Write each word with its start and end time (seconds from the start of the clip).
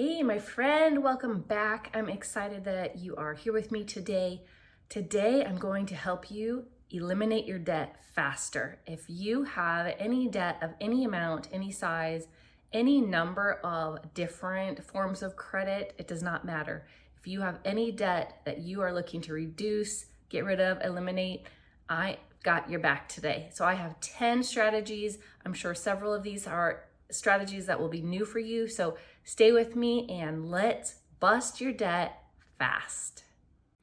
Hey, 0.00 0.22
my 0.22 0.38
friend, 0.38 1.02
welcome 1.02 1.40
back. 1.40 1.90
I'm 1.92 2.08
excited 2.08 2.62
that 2.66 2.98
you 3.00 3.16
are 3.16 3.34
here 3.34 3.52
with 3.52 3.72
me 3.72 3.82
today. 3.82 4.44
Today, 4.88 5.44
I'm 5.44 5.58
going 5.58 5.86
to 5.86 5.96
help 5.96 6.30
you 6.30 6.66
eliminate 6.90 7.46
your 7.46 7.58
debt 7.58 7.96
faster. 8.14 8.78
If 8.86 9.02
you 9.08 9.42
have 9.42 9.92
any 9.98 10.28
debt 10.28 10.58
of 10.62 10.70
any 10.80 11.04
amount, 11.04 11.48
any 11.52 11.72
size, 11.72 12.28
any 12.72 13.00
number 13.00 13.54
of 13.64 14.14
different 14.14 14.84
forms 14.84 15.20
of 15.20 15.34
credit, 15.34 15.94
it 15.98 16.06
does 16.06 16.22
not 16.22 16.44
matter. 16.44 16.86
If 17.18 17.26
you 17.26 17.40
have 17.40 17.58
any 17.64 17.90
debt 17.90 18.42
that 18.44 18.58
you 18.58 18.80
are 18.82 18.94
looking 18.94 19.20
to 19.22 19.32
reduce, 19.32 20.04
get 20.28 20.44
rid 20.44 20.60
of, 20.60 20.80
eliminate, 20.80 21.42
I 21.88 22.18
got 22.44 22.70
your 22.70 22.78
back 22.78 23.08
today. 23.08 23.48
So 23.52 23.64
I 23.64 23.74
have 23.74 23.98
10 23.98 24.44
strategies. 24.44 25.18
I'm 25.44 25.54
sure 25.54 25.74
several 25.74 26.14
of 26.14 26.22
these 26.22 26.46
are 26.46 26.84
strategies 27.10 27.66
that 27.66 27.80
will 27.80 27.88
be 27.88 28.02
new 28.02 28.24
for 28.24 28.38
you. 28.38 28.68
So 28.68 28.96
stay 29.28 29.52
with 29.52 29.76
me 29.76 30.08
and 30.08 30.50
let's 30.50 30.94
bust 31.20 31.60
your 31.60 31.70
debt 31.70 32.18
fast. 32.58 33.24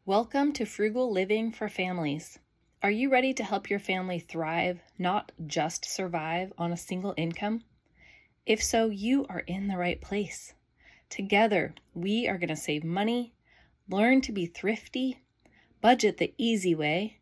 Welcome 0.03 0.51
to 0.53 0.65
Frugal 0.65 1.11
Living 1.11 1.51
for 1.51 1.69
Families. 1.69 2.39
Are 2.81 2.89
you 2.89 3.11
ready 3.11 3.31
to 3.35 3.43
help 3.43 3.69
your 3.69 3.77
family 3.77 4.17
thrive, 4.17 4.79
not 4.97 5.31
just 5.45 5.85
survive 5.85 6.51
on 6.57 6.71
a 6.71 6.77
single 6.77 7.13
income? 7.15 7.61
If 8.47 8.63
so, 8.63 8.89
you 8.89 9.27
are 9.29 9.41
in 9.41 9.67
the 9.67 9.77
right 9.77 10.01
place. 10.01 10.55
Together, 11.11 11.75
we 11.93 12.27
are 12.27 12.39
going 12.39 12.49
to 12.49 12.55
save 12.55 12.83
money, 12.83 13.35
learn 13.87 14.21
to 14.21 14.31
be 14.31 14.47
thrifty, 14.47 15.21
budget 15.79 16.17
the 16.17 16.33
easy 16.39 16.73
way, 16.73 17.19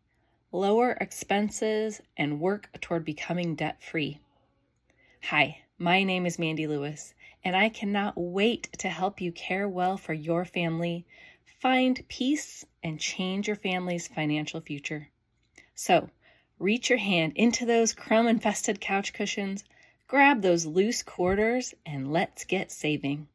lower 0.50 0.92
expenses, 0.92 2.00
and 2.16 2.40
work 2.40 2.70
toward 2.80 3.04
becoming 3.04 3.54
debt 3.54 3.82
free. 3.82 4.18
Hi, 5.24 5.58
my 5.78 6.04
name 6.04 6.24
is 6.24 6.38
Mandy 6.38 6.66
Lewis, 6.66 7.12
and 7.44 7.54
I 7.54 7.68
cannot 7.68 8.14
wait 8.16 8.72
to 8.78 8.88
help 8.88 9.20
you 9.20 9.30
care 9.30 9.68
well 9.68 9.96
for 9.96 10.14
your 10.14 10.44
family, 10.44 11.06
find 11.60 12.02
peace, 12.08 12.64
and 12.82 12.98
change 12.98 13.46
your 13.46 13.56
family's 13.56 14.08
financial 14.08 14.60
future. 14.60 15.10
So, 15.74 16.08
reach 16.58 16.88
your 16.88 16.98
hand 16.98 17.32
into 17.36 17.66
those 17.66 17.92
crumb 17.92 18.26
infested 18.26 18.80
couch 18.80 19.12
cushions, 19.12 19.64
grab 20.06 20.42
those 20.42 20.66
loose 20.66 21.02
quarters, 21.02 21.74
and 21.84 22.12
let's 22.12 22.44
get 22.44 22.72
saving. 22.72 23.28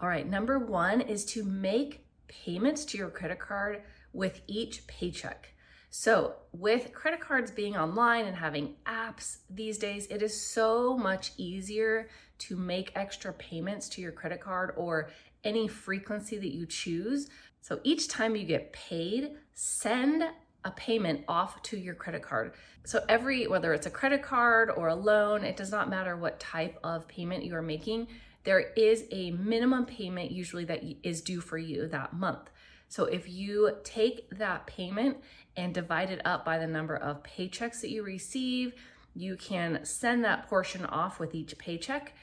All 0.00 0.08
right, 0.08 0.28
number 0.28 0.58
one 0.58 1.00
is 1.00 1.24
to 1.26 1.44
make 1.44 2.04
payments 2.28 2.84
to 2.86 2.98
your 2.98 3.10
credit 3.10 3.38
card 3.38 3.82
with 4.12 4.40
each 4.46 4.86
paycheck. 4.86 5.52
So, 5.90 6.34
with 6.52 6.92
credit 6.92 7.20
cards 7.20 7.50
being 7.50 7.76
online 7.76 8.26
and 8.26 8.36
having 8.36 8.74
apps 8.86 9.38
these 9.48 9.78
days, 9.78 10.06
it 10.08 10.22
is 10.22 10.38
so 10.38 10.96
much 10.96 11.32
easier 11.36 12.08
to 12.38 12.56
make 12.56 12.92
extra 12.94 13.32
payments 13.32 13.88
to 13.90 14.00
your 14.00 14.12
credit 14.12 14.40
card 14.40 14.74
or 14.76 15.10
any 15.44 15.68
frequency 15.68 16.38
that 16.38 16.52
you 16.52 16.66
choose. 16.66 17.28
So, 17.60 17.80
each 17.82 18.08
time 18.08 18.36
you 18.36 18.44
get 18.44 18.72
paid, 18.72 19.32
send 19.54 20.24
a 20.64 20.70
payment 20.72 21.24
off 21.28 21.62
to 21.62 21.78
your 21.78 21.94
credit 21.94 22.22
card. 22.22 22.52
So, 22.84 23.04
every 23.08 23.46
whether 23.46 23.72
it's 23.72 23.86
a 23.86 23.90
credit 23.90 24.22
card 24.22 24.70
or 24.70 24.88
a 24.88 24.94
loan, 24.94 25.44
it 25.44 25.56
does 25.56 25.70
not 25.70 25.88
matter 25.88 26.16
what 26.16 26.40
type 26.40 26.78
of 26.84 27.08
payment 27.08 27.44
you 27.44 27.54
are 27.54 27.62
making, 27.62 28.08
there 28.46 28.72
is 28.76 29.04
a 29.10 29.32
minimum 29.32 29.86
payment 29.86 30.30
usually 30.30 30.64
that 30.66 30.82
is 31.02 31.20
due 31.20 31.40
for 31.40 31.58
you 31.58 31.88
that 31.88 32.12
month. 32.12 32.50
So 32.88 33.04
if 33.04 33.28
you 33.28 33.78
take 33.82 34.30
that 34.38 34.66
payment 34.66 35.18
and 35.56 35.72
divide 35.74 36.10
it 36.10 36.20
up 36.24 36.44
by 36.44 36.58
the 36.58 36.66
number 36.66 36.96
of 36.96 37.22
paychecks 37.22 37.80
that 37.80 37.90
you 37.90 38.02
receive, 38.02 38.74
you 39.14 39.36
can 39.36 39.84
send 39.84 40.24
that 40.24 40.48
portion 40.48 40.84
off 40.84 41.18
with 41.18 41.34
each 41.34 41.56
paycheck. 41.58 42.14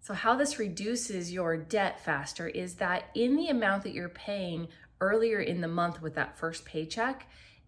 So, 0.00 0.14
how 0.14 0.36
this 0.36 0.58
reduces 0.58 1.32
your 1.32 1.56
debt 1.56 2.04
faster 2.04 2.46
is 2.46 2.76
that 2.76 3.10
in 3.14 3.36
the 3.36 3.48
amount 3.48 3.82
that 3.82 3.94
you're 3.94 4.08
paying 4.08 4.68
earlier 5.00 5.40
in 5.40 5.60
the 5.60 5.68
month 5.68 6.02
with 6.02 6.14
that 6.14 6.38
first 6.38 6.64
paycheck, 6.64 7.26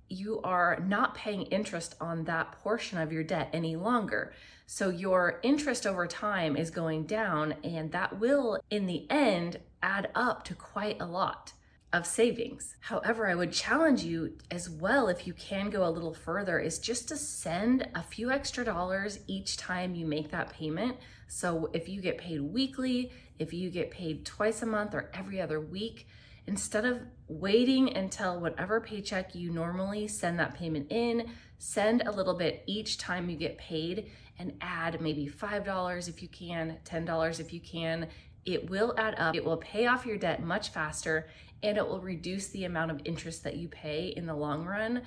you 0.08 0.40
are 0.42 0.82
not 0.86 1.14
paying 1.14 1.42
interest 1.44 1.94
on 2.00 2.24
that 2.24 2.52
portion 2.52 2.98
of 2.98 3.12
your 3.12 3.22
debt 3.22 3.48
any 3.52 3.76
longer. 3.76 4.32
So, 4.66 4.90
your 4.90 5.40
interest 5.42 5.86
over 5.86 6.06
time 6.06 6.56
is 6.56 6.70
going 6.70 7.04
down, 7.04 7.54
and 7.64 7.90
that 7.92 8.20
will, 8.20 8.60
in 8.70 8.86
the 8.86 9.10
end, 9.10 9.58
add 9.82 10.10
up 10.14 10.44
to 10.44 10.54
quite 10.54 11.00
a 11.00 11.06
lot 11.06 11.52
of 11.92 12.06
savings. 12.06 12.76
However, 12.80 13.28
I 13.28 13.34
would 13.34 13.52
challenge 13.52 14.04
you 14.04 14.36
as 14.50 14.70
well, 14.70 15.08
if 15.08 15.26
you 15.26 15.32
can 15.32 15.70
go 15.70 15.86
a 15.86 15.90
little 15.90 16.14
further, 16.14 16.58
is 16.58 16.78
just 16.78 17.08
to 17.08 17.16
send 17.16 17.88
a 17.94 18.02
few 18.02 18.30
extra 18.30 18.64
dollars 18.64 19.18
each 19.26 19.56
time 19.56 19.94
you 19.94 20.06
make 20.06 20.30
that 20.30 20.52
payment. 20.52 20.96
So 21.26 21.70
if 21.72 21.88
you 21.88 22.00
get 22.00 22.18
paid 22.18 22.40
weekly, 22.40 23.12
if 23.38 23.52
you 23.52 23.70
get 23.70 23.90
paid 23.90 24.24
twice 24.24 24.62
a 24.62 24.66
month 24.66 24.94
or 24.94 25.10
every 25.14 25.40
other 25.40 25.60
week, 25.60 26.06
instead 26.46 26.84
of 26.84 27.00
waiting 27.28 27.96
until 27.96 28.40
whatever 28.40 28.80
paycheck 28.80 29.34
you 29.34 29.50
normally 29.50 30.08
send 30.08 30.38
that 30.38 30.54
payment 30.54 30.90
in, 30.90 31.28
send 31.58 32.02
a 32.02 32.10
little 32.10 32.34
bit 32.34 32.62
each 32.66 32.98
time 32.98 33.28
you 33.28 33.36
get 33.36 33.58
paid 33.58 34.10
and 34.38 34.54
add 34.60 35.00
maybe 35.00 35.28
$5 35.28 36.08
if 36.08 36.22
you 36.22 36.28
can, 36.28 36.78
$10 36.84 37.40
if 37.40 37.52
you 37.52 37.60
can. 37.60 38.08
It 38.44 38.70
will 38.70 38.94
add 38.96 39.14
up. 39.18 39.34
It 39.34 39.44
will 39.44 39.56
pay 39.58 39.86
off 39.86 40.06
your 40.06 40.16
debt 40.16 40.42
much 40.42 40.70
faster 40.70 41.28
and 41.62 41.76
it 41.76 41.86
will 41.86 42.00
reduce 42.00 42.48
the 42.48 42.64
amount 42.64 42.90
of 42.90 43.00
interest 43.04 43.44
that 43.44 43.56
you 43.56 43.68
pay 43.68 44.14
in 44.16 44.26
the 44.26 44.34
long 44.34 44.64
run. 44.64 45.02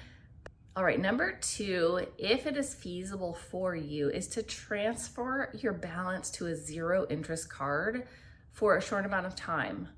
All 0.75 0.83
right, 0.83 0.99
number 0.99 1.37
two, 1.39 2.07
if 2.17 2.47
it 2.47 2.57
is 2.57 2.73
feasible 2.73 3.33
for 3.33 3.75
you, 3.75 4.09
is 4.09 4.27
to 4.29 4.43
transfer 4.43 5.51
your 5.53 5.73
balance 5.73 6.31
to 6.31 6.47
a 6.47 6.55
zero 6.55 7.05
interest 7.09 7.49
card 7.49 8.07
for 8.51 8.77
a 8.77 8.81
short 8.81 9.05
amount 9.05 9.25
of 9.25 9.35
time 9.35 9.89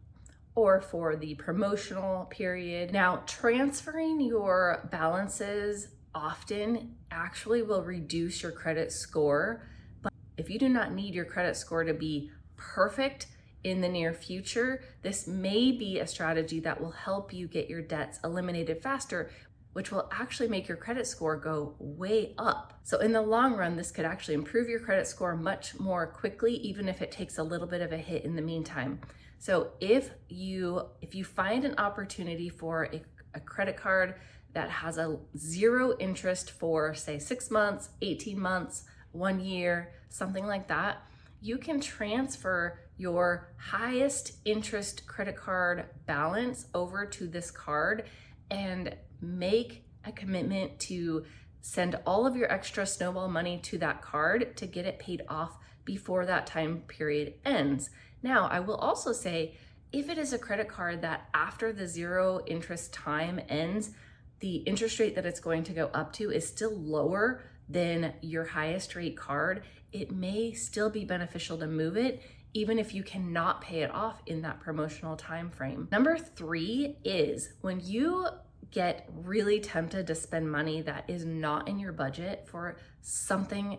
or 0.54 0.82
for 0.82 1.16
the 1.16 1.36
promotional 1.36 2.26
period. 2.26 2.92
Now, 2.92 3.24
transferring 3.26 4.22
your 4.22 4.88
balances 4.92 5.90
often 6.14 6.96
actually 7.12 7.62
will 7.62 7.84
reduce 7.84 8.42
your 8.42 8.54
credit 8.54 8.92
score. 8.92 9.62
But 10.02 10.14
if 10.38 10.50
you 10.50 10.58
do 10.58 10.70
not 10.70 10.94
need 10.94 11.14
your 11.14 11.26
credit 11.26 11.58
score 11.58 11.84
to 11.84 11.94
be 11.94 12.32
perfect, 12.74 13.28
in 13.66 13.82
the 13.82 13.90
near 13.90 14.14
future, 14.14 14.84
this 15.02 15.26
may 15.28 15.72
be 15.72 16.00
a 16.00 16.06
strategy 16.06 16.60
that 16.60 16.80
will 16.80 16.92
help 16.92 17.34
you 17.34 17.48
get 17.48 17.68
your 17.68 17.82
debts 17.82 18.20
eliminated 18.24 18.82
faster, 18.82 19.32
which 19.74 19.92
will 19.92 20.08
actually 20.12 20.48
make 20.48 20.68
your 20.68 20.78
credit 20.78 21.08
score 21.08 21.36
go 21.36 21.76
way 21.80 22.36
up. 22.38 22.80
So, 22.84 23.00
in 23.00 23.12
the 23.12 23.24
long 23.24 23.56
run, 23.56 23.76
this 23.76 23.90
could 23.92 24.06
actually 24.06 24.36
improve 24.36 24.70
your 24.70 24.80
credit 24.80 25.08
score 25.08 25.36
much 25.36 25.80
more 25.80 26.06
quickly, 26.06 26.54
even 26.58 26.88
if 26.88 27.02
it 27.02 27.12
takes 27.12 27.40
a 27.40 27.44
little 27.44 27.66
bit 27.66 27.82
of 27.82 27.92
a 27.92 27.98
hit 27.98 28.24
in 28.24 28.36
the 28.36 28.42
meantime. 28.44 29.02
So, 29.40 29.72
if 29.82 30.12
you 30.30 30.84
if 31.02 31.16
you 31.16 31.26
find 31.26 31.66
an 31.66 31.74
opportunity 31.80 32.50
for 32.50 32.88
a, 32.94 33.02
a 33.34 33.40
credit 33.40 33.78
card 33.78 34.14
that 34.54 34.70
has 34.70 35.00
a 35.00 35.18
zero 35.36 35.98
interest 36.00 36.52
for 36.52 36.94
say 36.94 37.18
6 37.18 37.50
months, 37.50 37.90
18 38.04 38.40
months, 38.40 38.84
1 39.12 39.40
year, 39.40 39.92
something 40.10 40.46
like 40.46 40.68
that, 40.68 41.02
you 41.46 41.60
can 41.60 41.80
transfer 41.80 42.80
your 42.98 43.54
highest 43.58 44.32
interest 44.46 45.06
credit 45.06 45.36
card 45.36 45.86
balance 46.08 46.66
over 46.74 47.06
to 47.06 47.28
this 47.28 47.52
card 47.52 48.04
and 48.50 48.96
make 49.22 49.86
a 50.06 50.12
commitment 50.12 50.80
to 50.80 51.24
send 51.62 52.00
all 52.08 52.26
of 52.26 52.36
your 52.36 52.52
extra 52.52 52.84
snowball 52.84 53.28
money 53.28 53.60
to 53.60 53.78
that 53.78 54.02
card 54.02 54.58
to 54.58 54.66
get 54.66 54.88
it 54.88 54.98
paid 54.98 55.22
off 55.30 55.56
before 55.84 56.26
that 56.26 56.48
time 56.48 56.82
period 56.88 57.36
ends. 57.46 57.92
Now, 58.24 58.48
I 58.48 58.60
will 58.60 58.78
also 58.78 59.14
say 59.14 59.56
if 59.92 60.10
it 60.10 60.18
is 60.18 60.34
a 60.34 60.40
credit 60.40 60.68
card 60.68 61.04
that 61.04 61.30
after 61.36 61.72
the 61.72 61.86
zero 61.86 62.42
interest 62.48 62.92
time 62.92 63.40
ends, 63.50 63.92
the 64.40 64.56
interest 64.58 65.00
rate 65.00 65.14
that 65.14 65.28
it's 65.28 65.40
going 65.40 65.64
to 65.66 65.74
go 65.74 65.92
up 65.94 66.12
to 66.14 66.32
is 66.32 66.48
still 66.48 66.76
lower 66.76 67.44
than 67.68 68.14
your 68.22 68.46
highest 68.46 68.96
rate 68.96 69.18
card, 69.18 69.64
it 69.92 70.12
may 70.12 70.54
still 70.54 70.90
be 70.90 71.06
beneficial 71.06 71.58
to 71.58 71.68
move 71.68 71.98
it 71.98 72.22
even 72.56 72.80
if 72.80 72.94
you 72.94 73.04
cannot 73.04 73.60
pay 73.60 73.82
it 73.82 73.92
off 73.94 74.22
in 74.26 74.42
that 74.42 74.62
promotional 74.62 75.18
time 75.18 75.50
frame. 75.50 75.90
Number 75.92 76.18
3 76.18 76.96
is 77.04 77.50
when 77.60 77.82
you 77.82 78.28
get 78.72 79.10
really 79.14 79.60
tempted 79.60 80.08
to 80.08 80.16
spend 80.16 80.50
money 80.50 80.82
that 80.82 81.04
is 81.10 81.26
not 81.26 81.68
in 81.68 81.78
your 81.80 81.92
budget 81.92 82.48
for 82.48 82.78
something 83.02 83.78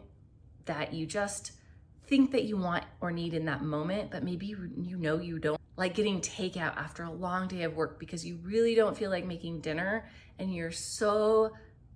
that 0.67 0.93
you 0.93 1.07
just 1.07 1.53
think 2.07 2.33
that 2.33 2.45
you 2.45 2.59
want 2.59 2.85
or 3.01 3.11
need 3.11 3.33
in 3.33 3.47
that 3.47 3.63
moment, 3.63 4.11
but 4.11 4.23
maybe 4.23 4.47
you 4.47 4.97
know 4.99 5.19
you 5.19 5.39
don't. 5.39 5.61
Like 5.79 5.95
getting 5.95 6.21
takeout 6.21 6.77
after 6.77 7.03
a 7.03 7.13
long 7.13 7.49
day 7.49 7.63
of 7.65 7.77
work 7.77 7.99
because 7.99 8.25
you 8.25 8.39
really 8.43 8.75
don't 8.75 8.97
feel 8.97 9.11
like 9.11 9.27
making 9.27 9.61
dinner 9.61 10.09
and 10.39 10.55
you're 10.55 10.71
so 10.71 11.53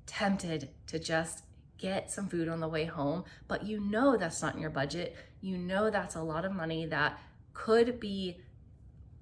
tempted 0.07 0.71
to 0.89 0.99
just 0.99 1.45
get 1.81 2.11
some 2.11 2.29
food 2.29 2.49
on 2.49 2.61
the 2.61 2.69
way 2.69 2.85
home, 2.85 3.25
but 3.49 3.65
you 3.65 3.81
know 3.81 4.17
that's 4.17 4.43
not 4.43 4.55
in 4.55 4.61
your 4.61 4.71
budget. 4.71 5.17
You 5.41 5.57
know 5.57 5.91
that's 5.91 6.15
a 6.15 6.23
lot 6.23 6.45
of 6.45 6.53
money 6.53 6.87
that 6.87 7.19
could 7.53 7.99
be 7.99 8.41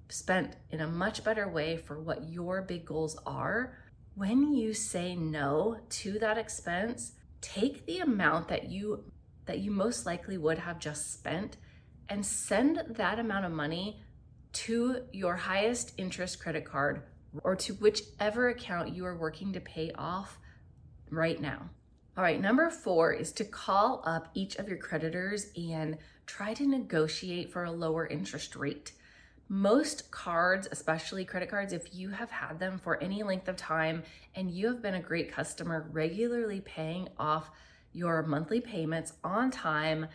spent 0.09 0.55
in 0.71 0.81
a 0.81 0.87
much 0.87 1.23
better 1.23 1.47
way 1.47 1.77
for 1.77 1.99
what 1.99 2.29
your 2.29 2.61
big 2.61 2.85
goals 2.85 3.17
are. 3.25 3.77
When 4.15 4.53
you 4.53 4.73
say 4.73 5.15
no 5.15 5.77
to 5.89 6.19
that 6.19 6.37
expense, 6.37 7.13
take 7.41 7.85
the 7.85 7.99
amount 7.99 8.49
that 8.49 8.69
you 8.69 9.05
that 9.45 9.59
you 9.59 9.71
most 9.71 10.05
likely 10.05 10.37
would 10.37 10.59
have 10.59 10.79
just 10.79 11.13
spent 11.13 11.57
and 12.07 12.23
send 12.23 12.83
that 12.87 13.17
amount 13.17 13.45
of 13.45 13.51
money 13.51 14.03
to 14.51 15.03
your 15.11 15.35
highest 15.35 15.93
interest 15.97 16.39
credit 16.39 16.65
card 16.65 17.03
or 17.43 17.55
to 17.55 17.73
whichever 17.75 18.49
account 18.49 18.95
you 18.95 19.05
are 19.05 19.17
working 19.17 19.53
to 19.53 19.59
pay 19.59 19.91
off 19.95 20.37
right 21.09 21.39
now. 21.39 21.69
All 22.19 22.25
right, 22.25 22.41
number 22.41 22.69
four 22.69 23.13
is 23.13 23.31
to 23.31 23.45
call 23.45 24.03
up 24.05 24.27
each 24.33 24.57
of 24.57 24.67
your 24.67 24.77
creditors 24.77 25.51
and 25.55 25.97
try 26.25 26.53
to 26.53 26.67
negotiate 26.67 27.49
for 27.49 27.63
a 27.63 27.71
lower 27.71 28.05
interest 28.07 28.57
rate. 28.57 28.91
Most 29.47 30.11
cards, 30.11 30.67
especially 30.69 31.23
credit 31.23 31.49
cards, 31.49 31.71
if 31.71 31.95
you 31.95 32.09
have 32.09 32.29
had 32.29 32.59
them 32.59 32.77
for 32.77 33.01
any 33.01 33.23
length 33.23 33.47
of 33.47 33.55
time 33.55 34.03
and 34.35 34.51
you 34.51 34.67
have 34.67 34.81
been 34.81 34.95
a 34.95 35.01
great 35.01 35.31
customer, 35.31 35.87
regularly 35.93 36.59
paying 36.59 37.07
off 37.17 37.51
your 37.93 38.21
monthly 38.23 38.59
payments 38.59 39.13
on 39.23 39.49
time, 39.49 40.05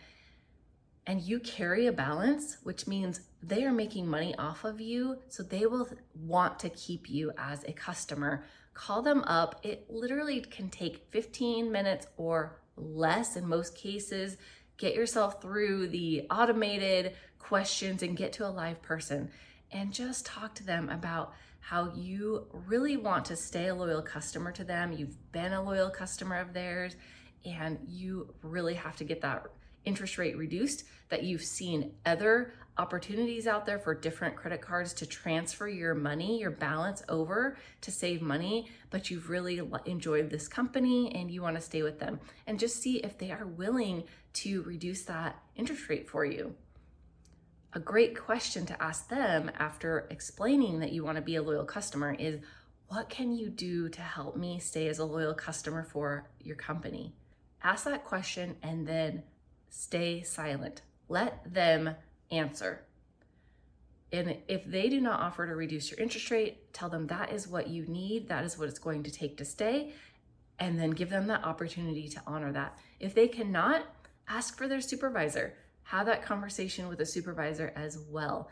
and 1.07 1.21
you 1.21 1.39
carry 1.39 1.87
a 1.87 1.91
balance, 1.91 2.57
which 2.61 2.85
means 2.85 3.21
they 3.47 3.63
are 3.63 3.71
making 3.71 4.07
money 4.07 4.35
off 4.37 4.63
of 4.63 4.81
you. 4.81 5.17
So 5.27 5.43
they 5.43 5.65
will 5.65 5.89
want 6.15 6.59
to 6.59 6.69
keep 6.69 7.09
you 7.09 7.31
as 7.37 7.63
a 7.63 7.73
customer. 7.73 8.45
Call 8.73 9.01
them 9.01 9.23
up. 9.25 9.59
It 9.63 9.85
literally 9.89 10.41
can 10.41 10.69
take 10.69 11.07
15 11.11 11.71
minutes 11.71 12.07
or 12.17 12.59
less 12.75 13.35
in 13.35 13.47
most 13.47 13.75
cases. 13.75 14.37
Get 14.77 14.95
yourself 14.95 15.41
through 15.41 15.89
the 15.89 16.27
automated 16.29 17.15
questions 17.39 18.03
and 18.03 18.17
get 18.17 18.33
to 18.33 18.47
a 18.47 18.49
live 18.49 18.81
person 18.81 19.29
and 19.71 19.93
just 19.93 20.25
talk 20.25 20.55
to 20.55 20.65
them 20.65 20.89
about 20.89 21.33
how 21.59 21.91
you 21.95 22.47
really 22.51 22.97
want 22.97 23.25
to 23.25 23.35
stay 23.35 23.67
a 23.67 23.75
loyal 23.75 24.01
customer 24.01 24.51
to 24.51 24.63
them. 24.63 24.91
You've 24.91 25.31
been 25.31 25.53
a 25.53 25.63
loyal 25.63 25.89
customer 25.89 26.39
of 26.39 26.53
theirs 26.53 26.95
and 27.45 27.79
you 27.87 28.33
really 28.41 28.75
have 28.75 28.95
to 28.97 29.03
get 29.03 29.21
that 29.21 29.45
interest 29.85 30.17
rate 30.17 30.37
reduced, 30.37 30.83
that 31.09 31.23
you've 31.23 31.43
seen 31.43 31.93
other 32.05 32.53
opportunities 32.77 33.47
out 33.47 33.65
there 33.65 33.79
for 33.79 33.95
different 33.95 34.35
credit 34.35 34.61
cards 34.61 34.93
to 34.93 35.05
transfer 35.05 35.67
your 35.67 35.95
money, 35.95 36.39
your 36.39 36.51
balance 36.51 37.03
over 37.07 37.57
to 37.81 37.91
save 37.91 38.21
money, 38.21 38.67
but 38.89 39.09
you've 39.09 39.29
really 39.29 39.61
enjoyed 39.85 40.29
this 40.29 40.47
company 40.47 41.13
and 41.15 41.31
you 41.31 41.41
want 41.41 41.55
to 41.55 41.61
stay 41.61 41.83
with 41.83 41.99
them. 41.99 42.19
And 42.47 42.59
just 42.59 42.81
see 42.81 42.97
if 42.97 43.17
they 43.17 43.31
are 43.31 43.45
willing 43.45 44.03
to 44.33 44.63
reduce 44.63 45.03
that 45.03 45.41
interest 45.55 45.87
rate 45.87 46.09
for 46.09 46.25
you. 46.25 46.55
A 47.73 47.79
great 47.79 48.17
question 48.17 48.65
to 48.67 48.83
ask 48.83 49.09
them 49.09 49.51
after 49.57 50.07
explaining 50.09 50.79
that 50.79 50.91
you 50.91 51.03
want 51.03 51.17
to 51.17 51.21
be 51.21 51.35
a 51.35 51.43
loyal 51.43 51.65
customer 51.65 52.13
is 52.13 52.39
what 52.87 53.09
can 53.09 53.33
you 53.33 53.49
do 53.49 53.89
to 53.89 54.01
help 54.01 54.37
me 54.37 54.59
stay 54.59 54.87
as 54.87 54.99
a 54.99 55.05
loyal 55.05 55.33
customer 55.33 55.83
for 55.83 56.29
your 56.39 56.55
company? 56.55 57.13
Ask 57.63 57.85
that 57.85 58.05
question 58.05 58.55
and 58.61 58.87
then 58.87 59.23
stay 59.75 60.21
silent. 60.23 60.81
Let 61.09 61.53
them 61.53 61.95
answer. 62.31 62.85
And 64.11 64.37
if 64.47 64.65
they 64.65 64.87
do 64.89 65.01
not 65.01 65.19
offer 65.19 65.45
to 65.45 65.55
reduce 65.55 65.91
your 65.91 65.99
interest 65.99 66.31
rate, 66.31 66.73
tell 66.73 66.89
them 66.89 67.07
that 67.07 67.33
is 67.33 67.47
what 67.47 67.67
you 67.67 67.85
need, 67.85 68.29
that 68.29 68.45
is 68.45 68.57
what 68.57 68.69
it's 68.69 68.79
going 68.79 69.03
to 69.03 69.11
take 69.11 69.37
to 69.37 69.45
stay, 69.45 69.91
and 70.59 70.79
then 70.79 70.91
give 70.91 71.09
them 71.09 71.27
that 71.27 71.43
opportunity 71.43 72.07
to 72.07 72.21
honor 72.25 72.51
that. 72.53 72.77
If 72.99 73.13
they 73.13 73.27
cannot, 73.27 73.83
ask 74.27 74.57
for 74.57 74.67
their 74.67 74.81
supervisor. 74.81 75.53
Have 75.83 76.05
that 76.05 76.23
conversation 76.23 76.87
with 76.87 77.01
a 77.01 77.05
supervisor 77.05 77.73
as 77.75 77.99
well. 78.09 78.49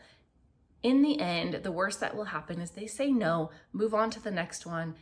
In 0.82 1.00
the 1.00 1.18
end, 1.18 1.54
the 1.62 1.72
worst 1.72 2.00
that 2.00 2.14
will 2.14 2.24
happen 2.24 2.60
is 2.60 2.70
they 2.70 2.86
say 2.86 3.10
no, 3.10 3.50
move 3.72 3.94
on 3.94 4.10
to 4.10 4.22
the 4.22 4.30
next 4.30 4.66
one. 4.66 4.94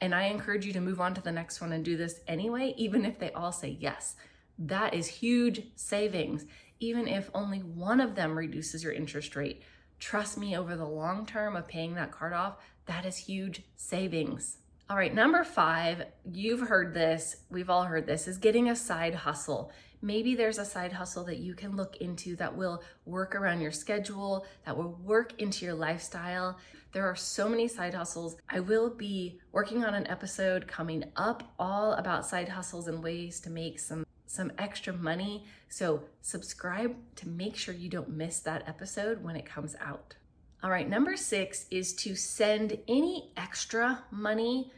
And 0.00 0.14
I 0.14 0.24
encourage 0.24 0.66
you 0.66 0.72
to 0.72 0.80
move 0.80 1.00
on 1.00 1.14
to 1.14 1.20
the 1.20 1.30
next 1.30 1.60
one 1.60 1.72
and 1.72 1.84
do 1.84 1.96
this 1.96 2.20
anyway, 2.26 2.74
even 2.76 3.04
if 3.04 3.18
they 3.18 3.30
all 3.32 3.52
say 3.52 3.76
yes. 3.78 4.16
That 4.60 4.92
is 4.92 5.06
huge 5.06 5.62
savings, 5.74 6.44
even 6.80 7.08
if 7.08 7.30
only 7.34 7.60
one 7.60 7.98
of 7.98 8.14
them 8.14 8.36
reduces 8.36 8.84
your 8.84 8.92
interest 8.92 9.34
rate. 9.34 9.62
Trust 9.98 10.36
me, 10.36 10.54
over 10.54 10.76
the 10.76 10.86
long 10.86 11.24
term 11.24 11.56
of 11.56 11.66
paying 11.66 11.94
that 11.94 12.12
card 12.12 12.34
off, 12.34 12.58
that 12.84 13.06
is 13.06 13.16
huge 13.16 13.62
savings. 13.76 14.58
All 14.90 14.96
right, 14.96 15.14
number 15.14 15.44
five, 15.44 16.04
you've 16.30 16.68
heard 16.68 16.92
this, 16.92 17.36
we've 17.48 17.70
all 17.70 17.84
heard 17.84 18.06
this, 18.06 18.28
is 18.28 18.36
getting 18.36 18.68
a 18.68 18.76
side 18.76 19.14
hustle. 19.14 19.72
Maybe 20.02 20.34
there's 20.34 20.58
a 20.58 20.64
side 20.64 20.92
hustle 20.92 21.24
that 21.24 21.38
you 21.38 21.54
can 21.54 21.76
look 21.76 21.96
into 21.98 22.36
that 22.36 22.54
will 22.54 22.82
work 23.06 23.34
around 23.34 23.60
your 23.60 23.72
schedule, 23.72 24.44
that 24.66 24.76
will 24.76 24.98
work 25.02 25.40
into 25.40 25.64
your 25.64 25.74
lifestyle. 25.74 26.58
There 26.92 27.06
are 27.06 27.16
so 27.16 27.48
many 27.48 27.68
side 27.68 27.94
hustles. 27.94 28.36
I 28.48 28.60
will 28.60 28.90
be 28.90 29.38
working 29.52 29.84
on 29.84 29.94
an 29.94 30.06
episode 30.08 30.66
coming 30.66 31.04
up 31.16 31.54
all 31.58 31.92
about 31.92 32.26
side 32.26 32.48
hustles 32.48 32.88
and 32.88 33.02
ways 33.02 33.40
to 33.40 33.50
make 33.50 33.78
some 33.78 34.04
some 34.30 34.52
extra 34.58 34.92
money. 34.92 35.44
So, 35.68 36.04
subscribe 36.22 36.94
to 37.16 37.28
make 37.28 37.56
sure 37.56 37.74
you 37.74 37.88
don't 37.88 38.10
miss 38.10 38.38
that 38.40 38.62
episode 38.68 39.24
when 39.24 39.34
it 39.34 39.44
comes 39.44 39.74
out. 39.80 40.14
All 40.62 40.70
right, 40.70 40.88
number 40.88 41.16
six 41.16 41.66
is 41.72 41.92
to 41.94 42.14
send 42.14 42.78
any 42.86 43.32
extra 43.36 44.04
money 44.12 44.70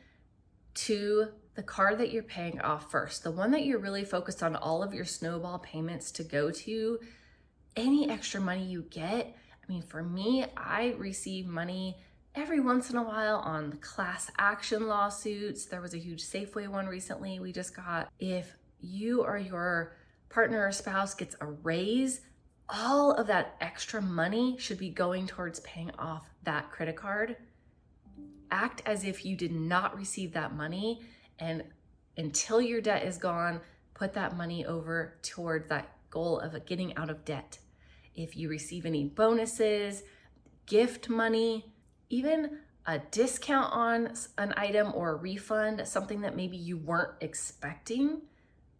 to 0.74 1.28
the 1.54 1.62
card 1.62 1.98
that 1.98 2.10
you're 2.10 2.22
paying 2.22 2.62
off 2.62 2.90
first, 2.90 3.24
the 3.24 3.30
one 3.30 3.50
that 3.50 3.66
you're 3.66 3.78
really 3.78 4.06
focused 4.06 4.42
on 4.42 4.56
all 4.56 4.82
of 4.82 4.94
your 4.94 5.04
snowball 5.04 5.58
payments 5.58 6.10
to 6.12 6.24
go 6.24 6.50
to. 6.50 6.98
Any 7.76 8.08
extra 8.08 8.40
money 8.40 8.64
you 8.64 8.86
get, 8.88 9.36
I 9.62 9.70
mean, 9.70 9.82
for 9.82 10.02
me, 10.02 10.46
I 10.56 10.94
receive 10.96 11.46
money 11.46 11.98
every 12.34 12.60
once 12.60 12.88
in 12.88 12.96
a 12.96 13.02
while 13.02 13.36
on 13.36 13.72
class 13.82 14.30
action 14.38 14.86
lawsuits. 14.86 15.66
There 15.66 15.82
was 15.82 15.92
a 15.92 15.98
huge 15.98 16.22
Safeway 16.22 16.68
one 16.68 16.86
recently 16.86 17.38
we 17.38 17.52
just 17.52 17.76
got. 17.76 18.10
If 18.18 18.56
you 18.82 19.22
or 19.22 19.38
your 19.38 19.96
partner 20.28 20.66
or 20.66 20.72
spouse 20.72 21.14
gets 21.14 21.36
a 21.40 21.46
raise, 21.46 22.20
all 22.68 23.12
of 23.12 23.26
that 23.26 23.56
extra 23.60 24.00
money 24.00 24.56
should 24.58 24.78
be 24.78 24.90
going 24.90 25.26
towards 25.26 25.60
paying 25.60 25.90
off 25.98 26.26
that 26.44 26.70
credit 26.70 26.96
card. 26.96 27.36
Act 28.50 28.82
as 28.86 29.04
if 29.04 29.24
you 29.24 29.36
did 29.36 29.52
not 29.52 29.96
receive 29.96 30.32
that 30.32 30.54
money, 30.54 31.00
and 31.38 31.64
until 32.16 32.60
your 32.60 32.80
debt 32.80 33.04
is 33.04 33.16
gone, 33.16 33.60
put 33.94 34.12
that 34.14 34.36
money 34.36 34.66
over 34.66 35.14
towards 35.22 35.68
that 35.68 35.88
goal 36.10 36.38
of 36.40 36.66
getting 36.66 36.96
out 36.96 37.10
of 37.10 37.24
debt. 37.24 37.58
If 38.14 38.36
you 38.36 38.48
receive 38.48 38.84
any 38.84 39.04
bonuses, 39.04 40.02
gift 40.66 41.08
money, 41.08 41.72
even 42.10 42.58
a 42.86 42.98
discount 42.98 43.72
on 43.72 44.12
an 44.38 44.52
item 44.56 44.92
or 44.94 45.12
a 45.12 45.16
refund, 45.16 45.86
something 45.86 46.20
that 46.22 46.36
maybe 46.36 46.56
you 46.56 46.76
weren't 46.76 47.12
expecting, 47.20 48.22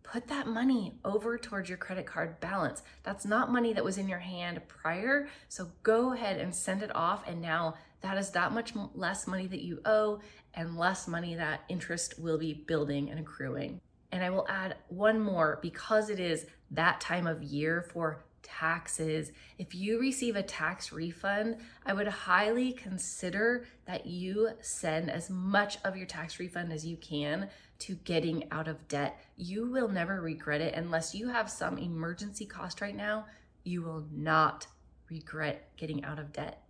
put 0.03 0.29
that 0.29 0.47
money 0.47 0.95
over 1.05 1.39
towards 1.39 1.69
your 1.69 1.79
credit 1.79 2.07
card 2.07 2.41
balance. 2.41 2.83
That's 3.03 3.25
not 3.25 3.53
money 3.53 3.73
that 3.73 3.85
was 3.85 3.99
in 3.99 4.09
your 4.09 4.19
hand 4.19 4.61
prior. 4.69 5.29
So 5.49 5.71
go 5.83 6.13
ahead 6.13 6.41
and 6.41 6.55
send 6.55 6.83
it 6.83 6.95
off. 6.95 7.27
And 7.27 7.41
now 7.41 7.75
that 8.01 8.19
is 8.19 8.31
that 8.31 8.53
much 8.53 8.73
less 8.95 9.27
money 9.27 9.47
that 9.47 9.63
you 9.63 9.81
owe 9.85 10.21
and 10.55 10.77
less 10.77 11.09
money 11.09 11.35
that 11.37 11.63
interest 11.69 12.19
will 12.19 12.39
be 12.39 12.53
building 12.53 13.11
and 13.11 13.21
accruing. 13.21 13.81
And 14.11 14.23
I 14.23 14.31
will 14.31 14.47
add 14.49 14.77
one 14.89 15.19
more 15.19 15.59
because 15.63 16.11
it 16.11 16.21
is 16.21 16.47
that 16.71 17.01
time 17.01 17.27
of 17.27 17.43
year 17.43 17.83
for 17.93 18.25
taxes. 18.43 19.33
If 19.59 19.75
you 19.75 20.01
receive 20.01 20.37
a 20.37 20.43
tax 20.43 20.93
refund, 20.93 21.57
I 21.87 21.93
would 21.93 22.09
highly 22.09 22.73
consider 22.73 23.67
that 23.87 24.07
you 24.07 24.51
send 24.61 25.11
as 25.11 25.31
much 25.31 25.79
of 25.85 25.97
your 25.97 26.07
tax 26.07 26.39
refund 26.39 26.73
as 26.73 26.87
you 26.87 26.97
can 26.97 27.49
to 27.81 27.95
getting 27.97 28.51
out 28.51 28.69
of 28.69 28.87
debt. 28.89 29.19
You 29.37 29.69
will 29.71 29.89
never 29.89 30.21
regret 30.21 30.61
it 30.61 30.75
unless 30.75 31.15
you 31.15 31.29
have 31.29 31.51
some 31.51 31.79
emergency 31.79 32.47
cost 32.47 32.81
right 32.81 32.97
now. 32.97 33.27
You 33.65 33.83
will 33.83 34.05
not 34.13 34.67
regret 35.11 35.69
getting 35.77 36.05
out 36.05 36.19
of 36.19 36.33
debt. 36.33 36.63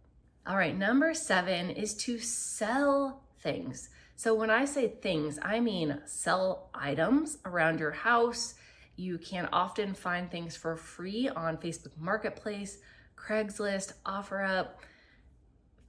All 0.46 0.56
right, 0.56 0.76
number 0.76 1.14
seven 1.14 1.70
is 1.70 1.94
to 1.94 2.18
sell 2.18 3.22
things. 3.40 3.90
So 4.16 4.34
when 4.34 4.50
I 4.50 4.64
say 4.64 4.88
things, 4.88 5.38
I 5.42 5.60
mean 5.60 6.00
sell 6.04 6.70
items 6.74 7.38
around 7.44 7.80
your 7.80 7.90
house. 7.90 8.54
You 8.96 9.18
can 9.18 9.48
often 9.52 9.94
find 9.94 10.30
things 10.30 10.56
for 10.56 10.76
free 10.76 11.28
on 11.28 11.56
Facebook 11.56 11.96
Marketplace, 11.98 12.78
Craigslist, 13.16 13.94
OfferUp, 14.04 14.68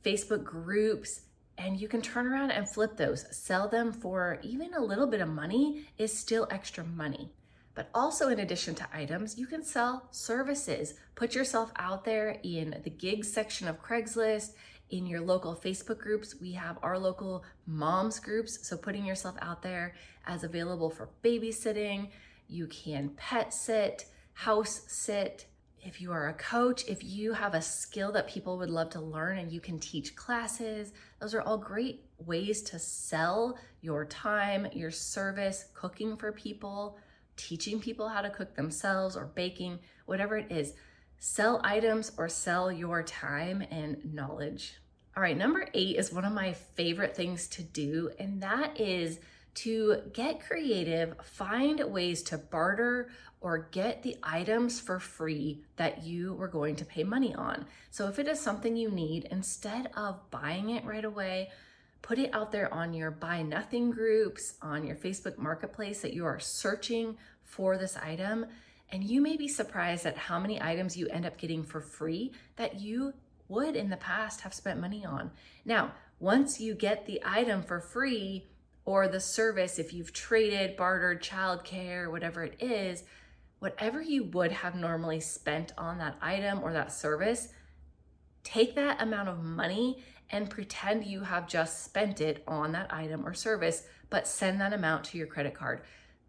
Facebook 0.04 0.44
groups 0.44 1.22
and 1.58 1.80
you 1.80 1.88
can 1.88 2.02
turn 2.02 2.28
around 2.28 2.52
and 2.52 2.68
flip 2.68 2.98
those. 2.98 3.26
Sell 3.36 3.68
them 3.68 3.92
for 3.92 4.40
even 4.42 4.74
a 4.74 4.84
little 4.84 5.08
bit 5.08 5.22
of 5.22 5.30
money 5.30 5.86
is 5.98 6.18
still 6.18 6.48
extra 6.50 6.84
money. 6.84 7.32
But 7.76 7.90
also, 7.94 8.30
in 8.30 8.40
addition 8.40 8.76
to 8.76 8.88
items, 8.94 9.38
you 9.38 9.48
can 9.48 9.64
sell 9.64 10.08
services. 10.12 10.94
Put 11.16 11.34
yourself 11.34 11.72
out 11.78 12.06
there 12.06 12.40
in 12.44 12.80
the 12.84 12.90
gigs 12.90 13.32
section 13.32 13.68
of 13.68 13.82
Craigslist, 13.82 14.54
in 14.90 15.08
your 15.08 15.22
local 15.22 15.56
Facebook 15.56 15.98
groups. 15.98 16.36
We 16.40 16.52
have 16.52 16.78
our 16.84 17.00
local 17.00 17.44
moms 17.66 18.20
groups. 18.20 18.68
So, 18.68 18.78
putting 18.78 19.06
yourself 19.06 19.36
out 19.42 19.64
there 19.64 19.96
as 20.28 20.44
available 20.44 20.92
for 20.92 21.10
babysitting, 21.24 22.10
you 22.54 22.68
can 22.68 23.10
pet 23.18 23.54
sit, 23.54 24.06
house 24.34 24.82
sit, 24.88 25.48
if 25.82 26.00
you 26.00 26.12
are 26.14 26.30
a 26.30 26.34
coach, 26.34 26.86
if 26.88 27.04
you 27.04 27.34
have 27.34 27.54
a 27.54 27.62
skill 27.62 28.12
that 28.14 28.28
people 28.28 28.58
would 28.58 28.70
love 28.70 28.90
to 28.92 29.02
learn 29.02 29.38
and 29.38 29.52
you 29.52 29.60
can 29.60 29.80
teach 29.80 30.16
classes, 30.16 30.94
those 31.20 31.34
are 31.34 31.42
all 31.42 31.58
great 31.58 32.06
ways 32.20 32.62
to 32.62 32.80
sell 32.80 33.58
your 33.82 34.06
time, 34.06 34.68
your 34.72 34.92
service, 34.92 35.66
cooking 35.74 36.16
for 36.16 36.32
people, 36.32 36.98
teaching 37.36 37.82
people 37.82 38.08
how 38.08 38.22
to 38.22 38.30
cook 38.30 38.56
themselves 38.56 39.18
or 39.18 39.26
baking, 39.26 39.80
whatever 40.06 40.38
it 40.38 40.50
is. 40.50 40.74
sell 41.20 41.62
items 41.64 42.12
or 42.18 42.28
sell 42.28 42.70
your 42.70 43.02
time 43.02 43.64
and 43.72 44.14
knowledge. 44.14 44.76
All 45.16 45.24
right, 45.24 45.38
number 45.38 45.70
eight 45.74 45.96
is 45.96 46.12
one 46.12 46.26
of 46.26 46.34
my 46.34 46.52
favorite 46.52 47.16
things 47.16 47.48
to 47.50 47.64
do, 47.64 48.10
and 48.20 48.42
that 48.44 48.80
is 48.80 49.20
to 49.56 50.02
get 50.14 50.46
creative, 50.46 51.16
find 51.24 51.80
ways 51.92 52.24
to 52.24 52.38
barter 52.38 53.10
or 53.42 53.70
get 53.72 54.04
the 54.04 54.18
items 54.24 54.80
for 54.80 55.00
free 55.00 55.62
that 55.76 56.04
you 56.04 56.34
were 56.34 56.48
going 56.48 56.76
to 56.78 56.86
pay 56.86 57.04
money 57.04 57.36
on. 57.36 57.66
So 57.92 58.08
if 58.08 58.18
it 58.18 58.28
is 58.28 58.40
something 58.40 58.78
you 58.78 58.90
need, 58.90 59.28
instead 59.30 59.92
of 59.98 60.20
buying 60.32 60.70
it 60.70 60.86
right 60.86 61.04
away, 61.04 61.50
put 62.02 62.20
it 62.20 62.34
out 62.34 62.52
there 62.52 62.74
on 62.74 62.94
your 62.94 63.12
buy 63.12 63.42
nothing 63.42 63.92
groups, 63.92 64.54
on 64.62 64.86
your 64.86 64.96
Facebook 64.96 65.38
marketplace 65.38 66.02
that 66.02 66.14
you 66.14 66.26
are 66.26 66.40
searching 66.40 67.18
for 67.44 67.78
this 67.78 67.98
item. 67.98 68.46
And 68.90 69.04
you 69.04 69.22
may 69.22 69.36
be 69.36 69.48
surprised 69.48 70.06
at 70.06 70.18
how 70.18 70.40
many 70.40 70.62
items 70.62 70.96
you 70.96 71.08
end 71.08 71.26
up 71.26 71.38
getting 71.38 71.64
for 71.64 71.82
free 71.82 72.32
that 72.56 72.80
you 72.80 73.14
would 73.50 73.76
in 73.76 73.90
the 73.90 73.98
past 73.98 74.42
have 74.42 74.54
spent 74.54 74.80
money 74.80 75.06
on. 75.06 75.32
Now, 75.66 75.92
once 76.20 76.62
you 76.62 76.76
get 76.76 77.06
the 77.06 77.22
item 77.26 77.62
for 77.62 77.82
free, 77.82 78.48
or 78.86 79.08
the 79.08 79.20
service, 79.20 79.80
if 79.80 79.94
you've 79.94 80.14
traded, 80.14 80.76
bartered, 80.76 81.24
childcare, 81.24 82.12
whatever 82.12 82.44
it 82.44 82.56
is, 82.60 83.04
whatever 83.60 84.02
you 84.02 84.26
would 84.26 84.52
have 84.52 84.76
normally 84.76 85.20
spent 85.20 85.72
on 85.78 85.98
that 85.98 86.18
item 86.22 86.62
or 86.62 86.74
that 86.74 86.92
service, 86.92 87.50
take 88.44 88.76
that 88.76 89.02
amount 89.02 89.30
of 89.30 89.44
money 89.44 90.04
and 90.30 90.50
pretend 90.50 91.06
you 91.06 91.22
have 91.22 91.48
just 91.48 91.86
spent 91.86 92.20
it 92.20 92.44
on 92.48 92.72
that 92.74 92.94
item 92.94 93.26
or 93.26 93.34
service, 93.34 93.84
but 94.10 94.28
send 94.28 94.60
that 94.60 94.74
amount 94.74 95.04
to 95.04 95.18
your 95.18 95.28
credit 95.28 95.54
card. 95.54 95.82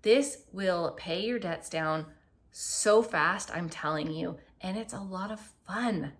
This 0.03 0.45
will 0.53 0.95
pay 0.97 1.25
your 1.25 1.39
debts 1.39 1.69
down 1.69 2.07
so 2.53 3.03
fast, 3.03 3.51
I'm 3.53 3.69
telling 3.69 4.13
you, 4.13 4.37
and 4.61 4.77
it's 4.77 4.93
a 4.93 5.01
lot 5.01 5.33
of 5.33 5.41
fun. 5.67 6.13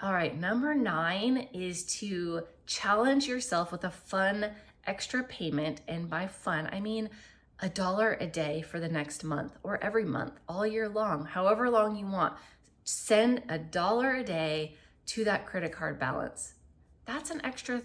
All 0.00 0.14
right, 0.14 0.38
number 0.38 0.74
nine 0.74 1.48
is 1.52 1.84
to 1.98 2.44
challenge 2.66 3.26
yourself 3.26 3.72
with 3.72 3.82
a 3.84 3.90
fun 3.90 4.52
extra 4.88 5.22
payment. 5.22 5.82
And 5.86 6.10
by 6.10 6.26
fun, 6.26 6.68
I 6.72 6.80
mean 6.80 7.10
a 7.60 7.68
dollar 7.68 8.16
a 8.20 8.26
day 8.26 8.62
for 8.62 8.80
the 8.80 8.88
next 8.88 9.22
month 9.22 9.56
or 9.62 9.82
every 9.82 10.04
month, 10.04 10.32
all 10.48 10.66
year 10.66 10.88
long, 10.88 11.26
however 11.26 11.68
long 11.68 11.96
you 11.96 12.06
want. 12.06 12.34
Send 12.84 13.42
a 13.48 13.58
dollar 13.58 14.14
a 14.14 14.24
day 14.24 14.76
to 15.06 15.24
that 15.24 15.46
credit 15.46 15.72
card 15.72 15.98
balance. 15.98 16.54
That's 17.04 17.30
an 17.30 17.44
extra 17.44 17.82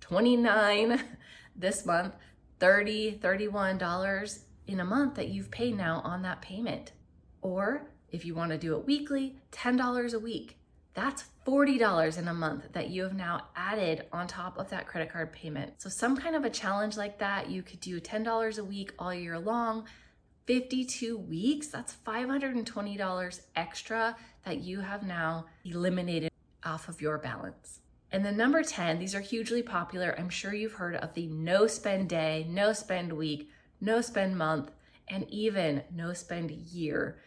29 0.00 1.02
this 1.56 1.84
month, 1.84 2.14
30, 2.60 3.18
31 3.22 3.78
dollars 3.78 4.44
in 4.66 4.80
a 4.80 4.84
month 4.84 5.14
that 5.14 5.28
you've 5.28 5.50
paid 5.50 5.76
now 5.76 6.00
on 6.04 6.22
that 6.22 6.42
payment. 6.42 6.92
Or 7.40 7.90
if 8.10 8.24
you 8.24 8.34
want 8.34 8.52
to 8.52 8.58
do 8.58 8.76
it 8.76 8.86
weekly, 8.86 9.36
$10 9.52 10.14
a 10.14 10.18
week. 10.18 10.58
That's 10.94 11.24
$40 11.48 12.18
in 12.18 12.28
a 12.28 12.34
month 12.34 12.72
that 12.74 12.90
you 12.90 13.04
have 13.04 13.14
now 13.14 13.46
added 13.56 14.04
on 14.12 14.26
top 14.26 14.58
of 14.58 14.68
that 14.68 14.86
credit 14.86 15.10
card 15.10 15.32
payment. 15.32 15.72
So, 15.78 15.88
some 15.88 16.14
kind 16.14 16.36
of 16.36 16.44
a 16.44 16.50
challenge 16.50 16.98
like 16.98 17.18
that, 17.20 17.48
you 17.48 17.62
could 17.62 17.80
do 17.80 18.00
$10 18.00 18.58
a 18.58 18.64
week 18.64 18.92
all 18.98 19.14
year 19.14 19.38
long. 19.38 19.86
52 20.44 21.16
weeks, 21.16 21.68
that's 21.68 21.94
$520 22.06 23.40
extra 23.56 24.16
that 24.44 24.58
you 24.58 24.80
have 24.80 25.06
now 25.06 25.46
eliminated 25.64 26.30
off 26.64 26.86
of 26.86 27.00
your 27.00 27.16
balance. 27.16 27.80
And 28.12 28.26
then 28.26 28.36
number 28.36 28.62
10, 28.62 28.98
these 28.98 29.14
are 29.14 29.20
hugely 29.20 29.62
popular. 29.62 30.14
I'm 30.18 30.28
sure 30.28 30.52
you've 30.52 30.74
heard 30.74 30.96
of 30.96 31.14
the 31.14 31.28
no 31.28 31.66
spend 31.66 32.10
day, 32.10 32.46
no 32.46 32.74
spend 32.74 33.14
week, 33.14 33.48
no 33.80 34.02
spend 34.02 34.36
month, 34.36 34.70
and 35.08 35.26
even 35.30 35.82
no 35.94 36.12
spend 36.12 36.50
year. 36.50 37.18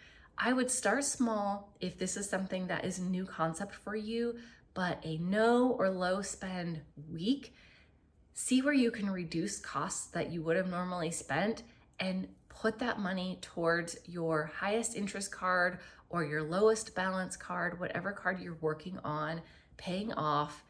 I 0.44 0.54
would 0.54 0.72
start 0.72 1.04
small 1.04 1.72
if 1.80 2.00
this 2.00 2.18
is 2.18 2.28
something 2.28 2.66
that 2.66 2.84
is 2.84 2.98
a 2.98 3.04
new 3.04 3.26
concept 3.26 3.76
for 3.76 3.96
you, 3.96 4.38
but 4.74 4.98
a 5.04 5.20
no 5.20 5.70
or 5.78 5.88
low 5.88 6.24
spend 6.24 6.82
week. 7.12 7.54
See 8.34 8.64
where 8.64 8.74
you 8.74 8.90
can 8.90 9.12
reduce 9.12 9.60
costs 9.60 10.08
that 10.08 10.32
you 10.32 10.42
would 10.42 10.58
have 10.58 10.68
normally 10.68 11.12
spent 11.12 11.62
and 12.00 12.28
put 12.50 12.80
that 12.80 13.00
money 13.00 13.38
towards 13.42 14.00
your 14.08 14.52
highest 14.56 14.96
interest 14.96 15.32
card 15.32 15.78
or 16.10 16.24
your 16.24 16.42
lowest 16.42 16.96
balance 16.96 17.38
card, 17.38 17.80
whatever 17.80 18.12
card 18.12 18.40
you're 18.40 18.58
working 18.62 18.98
on, 19.04 19.42
paying 19.78 20.12
off. 20.14 20.64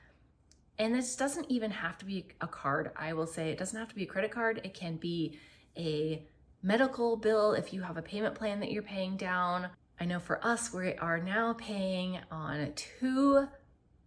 And 0.80 0.94
this 0.94 1.16
doesn't 1.16 1.50
even 1.50 1.72
have 1.72 1.98
to 2.00 2.06
be 2.06 2.26
a 2.42 2.48
card. 2.48 2.92
I 2.98 3.14
will 3.14 3.26
say 3.26 3.52
it 3.52 3.58
doesn't 3.58 3.80
have 3.80 3.88
to 3.88 3.96
be 3.96 4.04
a 4.04 4.08
credit 4.08 4.32
card. 4.32 4.60
It 4.66 4.74
can 4.74 4.98
be 4.98 5.40
a 5.78 6.26
medical 6.64 7.18
bill 7.18 7.54
if 7.54 7.74
you 7.74 7.82
have 7.82 7.98
a 7.98 8.02
payment 8.02 8.36
plan 8.36 8.60
that 8.60 8.72
you're 8.72 8.84
paying 8.84 9.18
down. 9.18 9.70
I 10.00 10.06
know 10.06 10.20
for 10.20 10.46
us, 10.46 10.74
we 10.74 10.96
are 10.96 11.20
now 11.20 11.54
paying 11.54 12.20
on 12.32 12.74
two 12.76 13.48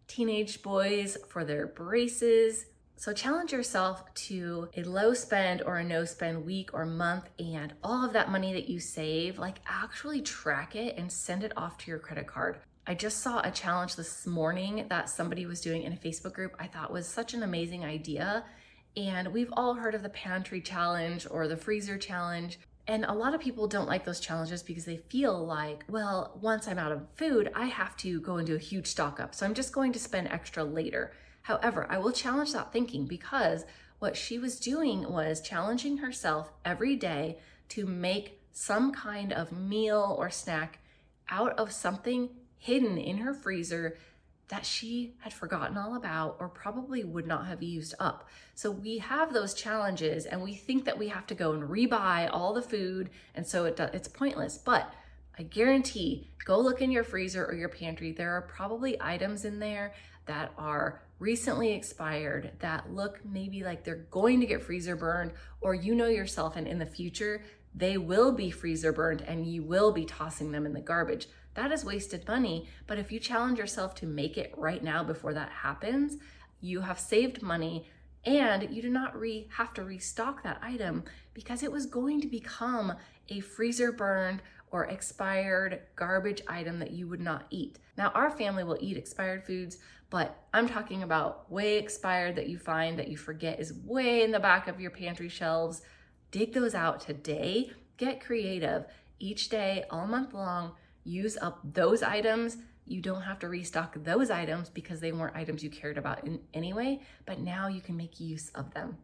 teenage 0.07 0.63
boys 0.63 1.17
for 1.29 1.45
their 1.45 1.67
braces. 1.67 2.67
So 2.97 3.13
challenge 3.13 3.53
yourself 3.53 4.03
to 4.15 4.69
a 4.77 4.85
low 4.85 5.15
spend 5.15 5.63
or 5.63 5.79
a 5.79 5.85
no 5.85 6.05
spend 6.05 6.45
week 6.45 6.71
or 6.73 6.87
month 6.87 7.29
and 7.39 7.75
all 7.83 8.05
of 8.05 8.13
that 8.13 8.31
money 8.31 8.53
that 8.53 8.69
you 8.69 8.79
save, 8.79 9.39
like 9.39 9.59
actually 9.67 10.23
track 10.23 10.77
it 10.77 10.97
and 10.97 11.11
send 11.11 11.43
it 11.43 11.53
off 11.57 11.77
to 11.79 11.91
your 11.91 11.99
credit 11.99 12.27
card. 12.27 12.59
I 12.87 12.95
just 12.95 13.21
saw 13.21 13.41
a 13.41 13.51
challenge 13.51 13.97
this 13.97 14.27
morning 14.27 14.87
that 14.91 15.09
somebody 15.09 15.47
was 15.47 15.61
doing 15.61 15.83
in 15.83 15.93
a 15.93 15.97
Facebook 15.97 16.35
group 16.35 16.55
I 16.59 16.67
thought 16.67 16.93
was 16.93 17.09
such 17.09 17.35
an 17.35 17.43
amazing 17.43 17.85
idea. 17.85 18.45
And 18.97 19.33
we've 19.33 19.53
all 19.57 19.75
heard 19.75 19.95
of 19.95 20.03
the 20.03 20.09
pantry 20.09 20.61
challenge 20.61 21.27
or 21.31 21.49
the 21.49 21.57
freezer 21.57 21.99
challenge. 21.99 22.59
And 22.87 23.05
a 23.05 23.13
lot 23.13 23.35
of 23.35 23.41
people 23.41 23.67
don't 23.67 23.89
like 23.89 24.05
those 24.05 24.21
challenges 24.21 24.63
because 24.63 24.85
they 24.85 24.99
feel 24.99 25.45
like, 25.45 25.85
well, 25.89 26.39
once 26.41 26.69
I'm 26.69 26.79
out 26.79 26.93
of 26.93 27.09
food, 27.17 27.51
I 27.55 27.67
have 27.67 27.97
to 27.99 28.21
go 28.21 28.41
do 28.43 28.57
a 28.57 28.59
huge 28.59 28.87
stock 28.87 29.19
up. 29.19 29.35
So 29.35 29.47
I'm 29.47 29.55
just 29.55 29.73
going 29.73 29.93
to 29.93 29.99
spend 29.99 30.29
extra 30.29 30.65
later. 30.65 31.13
However, 31.43 31.87
I 31.89 31.99
will 31.99 32.13
challenge 32.13 32.53
that 32.53 32.73
thinking 32.73 33.07
because 33.07 33.65
what 33.99 34.17
she 34.17 34.39
was 34.39 34.61
doing 34.61 35.11
was 35.11 35.41
challenging 35.41 35.99
herself 35.99 36.53
every 36.65 36.95
day 36.95 37.39
to 37.71 37.87
make 37.87 38.41
some 38.53 38.93
kind 38.93 39.33
of 39.33 39.51
meal 39.51 40.15
or 40.19 40.31
snack 40.31 40.79
out 41.29 41.59
of 41.59 41.73
something 41.73 42.29
hidden 42.59 42.99
in 42.99 43.19
her 43.19 43.35
freezer 43.35 43.97
that 44.49 44.67
she 44.67 45.15
had 45.21 45.33
forgotten 45.33 45.77
all 45.77 45.97
about 45.97 46.37
or 46.39 46.49
probably 46.49 47.03
would 47.03 47.27
not 47.27 47.47
have 47.47 47.63
used 47.63 47.95
up. 47.99 48.29
So 48.55 48.71
we 48.71 48.99
have 48.99 49.33
those 49.33 49.55
challenges 49.55 50.27
and 50.27 50.43
we 50.43 50.55
think 50.55 50.85
that 50.85 50.99
we 50.99 51.09
have 51.09 51.27
to 51.29 51.35
go 51.35 51.53
and 51.53 51.65
rebuy 51.65 52.29
all 52.31 52.53
the 52.53 52.63
food 52.63 53.11
and 53.35 53.47
so 53.47 53.65
it 53.65 53.81
it's 53.81 54.09
pointless. 54.09 54.59
But 54.59 54.93
I 55.39 55.45
guarantee 55.45 56.31
go 56.45 56.59
look 56.61 56.83
in 56.83 56.91
your 56.91 57.05
freezer 57.05 57.45
or 57.45 57.55
your 57.55 57.71
pantry. 57.71 58.13
There 58.13 58.33
are 58.33 58.43
probably 58.43 59.01
items 59.01 59.45
in 59.45 59.59
there 59.59 59.95
that 60.27 60.53
are 60.59 61.01
recently 61.19 61.73
expired 61.73 62.53
that 62.59 62.93
look 62.93 63.21
maybe 63.25 63.63
like 63.63 63.85
they're 63.85 64.07
going 64.11 64.41
to 64.41 64.47
get 64.47 64.63
freezer 64.63 64.97
burned 64.97 65.33
or 65.61 65.75
you 65.75 65.95
know 65.95 66.07
yourself 66.07 66.57
and 66.57 66.67
in 66.67 66.79
the 66.79 66.87
future 66.87 67.43
they 67.75 67.97
will 67.97 68.33
be 68.33 68.51
freezer 68.51 68.93
burned 68.93 69.23
and 69.23 69.47
you 69.47 69.63
will 69.63 69.93
be 69.93 70.05
tossing 70.05 70.53
them 70.53 70.67
in 70.67 70.73
the 70.73 70.81
garbage 70.81 71.29
that 71.55 71.73
is 71.73 71.85
wasted 71.85 72.27
money. 72.27 72.69
But 72.87 72.99
if 72.99 73.11
you 73.11 73.19
challenge 73.19 73.59
yourself 73.59 73.95
to 73.97 74.07
make 74.07 74.37
it 74.37 74.53
right 74.57 74.83
now 74.83 75.03
before 75.05 75.35
that 75.35 75.51
happens, 75.51 76.17
you 76.61 76.81
have 76.81 76.99
saved 76.99 77.43
money 77.43 77.87
and 78.25 78.75
you 78.75 78.83
do 78.83 78.89
not 78.89 79.19
re- 79.19 79.49
have 79.57 79.75
to 79.75 79.85
restock 79.85 80.43
that 80.43 80.59
item 80.63 81.05
because 81.35 81.63
it 81.63 81.71
was 81.71 81.87
going 81.87 82.21
to 82.23 82.27
become 82.27 82.95
a 83.29 83.41
freezer 83.41 83.93
burned 83.93 84.43
or 84.71 84.87
expired 84.87 85.83
garbage 85.95 86.43
item 86.49 86.79
that 86.79 86.91
you 86.91 87.07
would 87.07 87.21
not 87.21 87.47
eat. 87.51 87.79
Now, 87.97 88.09
our 88.15 88.31
family 88.31 88.65
will 88.65 88.79
eat 88.81 88.97
expired 88.97 89.45
foods, 89.45 89.79
but 90.11 90.45
I'm 90.53 90.69
talking 90.69 91.03
about 91.03 91.51
way 91.51 91.79
expired 91.79 92.35
that 92.37 92.49
you 92.49 92.59
find 92.59 92.99
that 92.99 93.09
you 93.09 93.17
forget 93.17 93.61
is 93.61 93.73
way 93.73 94.23
in 94.23 94.33
the 94.33 94.41
back 94.41 94.67
of 94.67 94.81
your 94.81 94.91
pantry 94.91 95.29
shelves. 95.29 95.83
Dig 96.31 96.55
those 96.55 96.75
out 96.75 97.01
today. 97.01 97.71
Get 97.99 98.25
creative 98.25 98.87
each 99.21 99.49
day, 99.49 99.85
all 99.91 100.07
month 100.07 100.35
long 100.35 100.73
use 101.05 101.37
up 101.41 101.61
those 101.65 102.03
items. 102.03 102.57
You 102.87 103.01
don't 103.01 103.23
have 103.23 103.39
to 103.41 103.49
restock 103.49 103.95
those 104.03 104.31
items 104.31 104.69
because 104.69 105.01
they 105.01 105.13
weren't 105.13 105.37
items 105.37 105.63
you 105.63 105.71
cared 105.71 105.97
about 105.97 106.27
in 106.27 106.41
anyway, 106.53 107.01
but 107.27 107.41
now 107.41 107.69
you 107.69 107.81
can 107.81 107.97
make 107.97 108.21
use 108.21 108.51
of 108.51 108.75
them. 108.75 108.99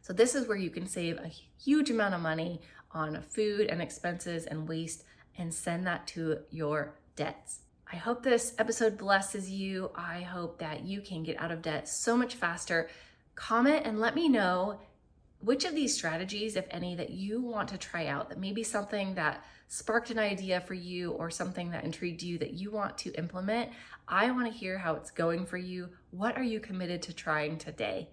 So, 0.00 0.12
this 0.12 0.34
is 0.34 0.48
where 0.48 0.56
you 0.56 0.70
can 0.70 0.86
save 0.86 1.18
a 1.18 1.30
huge 1.62 1.90
amount 1.90 2.14
of 2.14 2.20
money 2.20 2.60
on 2.90 3.22
food 3.22 3.68
and 3.68 3.80
expenses 3.80 4.46
and 4.46 4.68
waste 4.68 5.04
and 5.38 5.52
send 5.52 5.86
that 5.86 6.06
to 6.08 6.38
your 6.50 6.94
debts. 7.16 7.60
I 7.92 7.96
hope 7.96 8.22
this 8.22 8.54
episode 8.58 8.96
blesses 8.96 9.50
you. 9.50 9.90
I 9.94 10.22
hope 10.22 10.58
that 10.58 10.84
you 10.84 11.02
can 11.02 11.22
get 11.22 11.38
out 11.38 11.52
of 11.52 11.62
debt 11.62 11.88
so 11.88 12.16
much 12.16 12.34
faster. 12.34 12.88
Comment 13.34 13.82
and 13.84 14.00
let 14.00 14.14
me 14.14 14.28
know 14.28 14.80
which 15.42 15.64
of 15.64 15.74
these 15.74 15.94
strategies, 15.94 16.56
if 16.56 16.66
any, 16.70 16.94
that 16.94 17.10
you 17.10 17.40
want 17.40 17.68
to 17.70 17.78
try 17.78 18.06
out, 18.06 18.28
that 18.28 18.38
maybe 18.38 18.62
something 18.62 19.14
that 19.16 19.44
sparked 19.68 20.10
an 20.10 20.18
idea 20.18 20.60
for 20.60 20.74
you 20.74 21.12
or 21.12 21.30
something 21.30 21.70
that 21.70 21.84
intrigued 21.84 22.22
you 22.22 22.38
that 22.38 22.52
you 22.52 22.70
want 22.70 22.96
to 22.98 23.12
implement, 23.18 23.70
I 24.06 24.30
want 24.30 24.46
to 24.46 24.58
hear 24.58 24.78
how 24.78 24.94
it's 24.94 25.10
going 25.10 25.46
for 25.46 25.56
you. 25.56 25.88
What 26.10 26.36
are 26.36 26.42
you 26.42 26.60
committed 26.60 27.02
to 27.02 27.12
trying 27.12 27.58
today? 27.58 28.08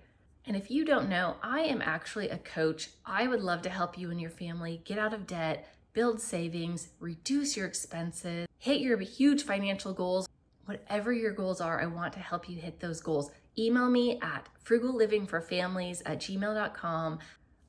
And 0.45 0.55
if 0.55 0.71
you 0.71 0.85
don't 0.85 1.09
know, 1.09 1.35
I 1.43 1.61
am 1.61 1.81
actually 1.81 2.29
a 2.29 2.37
coach. 2.37 2.89
I 3.05 3.27
would 3.27 3.41
love 3.41 3.61
to 3.63 3.69
help 3.69 3.97
you 3.97 4.09
and 4.09 4.19
your 4.19 4.31
family 4.31 4.81
get 4.83 4.97
out 4.97 5.13
of 5.13 5.27
debt, 5.27 5.67
build 5.93 6.19
savings, 6.21 6.89
reduce 6.99 7.55
your 7.55 7.67
expenses, 7.67 8.47
hit 8.57 8.81
your 8.81 8.97
huge 8.97 9.43
financial 9.43 9.93
goals. 9.93 10.27
Whatever 10.65 11.13
your 11.13 11.33
goals 11.33 11.61
are, 11.61 11.81
I 11.81 11.87
want 11.87 12.13
to 12.13 12.19
help 12.19 12.49
you 12.49 12.59
hit 12.59 12.79
those 12.79 13.01
goals. 13.01 13.31
Email 13.59 13.89
me 13.89 14.17
at 14.21 14.47
frugallivingforfamilies 14.65 16.01
at 16.05 16.19
gmail.com. 16.19 17.19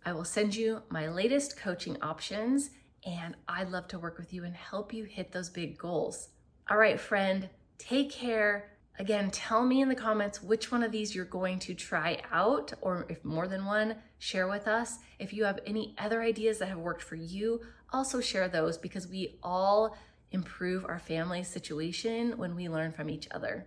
I 0.07 0.13
will 0.13 0.25
send 0.25 0.55
you 0.55 0.83
my 0.89 1.09
latest 1.09 1.57
coaching 1.57 2.01
options, 2.01 2.71
and 3.05 3.35
I'd 3.49 3.71
love 3.71 3.89
to 3.89 3.99
work 3.99 4.17
with 4.17 4.33
you 4.33 4.45
and 4.45 4.55
help 4.55 4.93
you 4.93 5.03
hit 5.03 5.33
those 5.33 5.51
big 5.51 5.77
goals. 5.77 6.29
All 6.71 6.77
right, 6.77 7.01
friend, 7.01 7.49
take 7.77 8.13
care. 8.13 8.71
Again, 9.01 9.33
tell 9.33 9.67
me 9.67 9.83
in 9.83 9.89
the 9.89 9.97
comments 9.97 10.41
which 10.41 10.71
one 10.71 10.85
of 10.85 10.93
these 10.93 11.13
you're 11.13 11.25
going 11.25 11.59
to 11.61 11.75
try 11.75 12.23
out, 12.31 12.73
or 12.83 13.07
if 13.09 13.25
more 13.25 13.49
than 13.49 13.65
one, 13.65 13.97
share 14.19 14.47
with 14.47 14.69
us. 14.69 14.99
If 15.19 15.33
you 15.33 15.45
have 15.45 15.59
any 15.67 15.97
other 15.99 16.23
ideas 16.23 16.61
that 16.61 16.69
have 16.69 16.79
worked 16.79 17.03
for 17.03 17.17
you, 17.17 17.63
also 17.93 18.21
share 18.21 18.49
those 18.49 18.79
because 18.79 19.09
we 19.09 19.41
all 19.43 19.97
improve 20.31 20.85
our 20.85 21.01
family 21.01 21.43
situation 21.43 22.39
when 22.39 22.55
we 22.55 22.69
learn 22.69 22.93
from 22.93 23.11
each 23.11 23.27
other. 23.33 23.67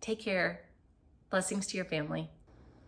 Take 0.00 0.18
care. 0.18 0.62
Blessings 1.30 1.68
to 1.68 1.76
your 1.76 1.86
family. 1.86 2.28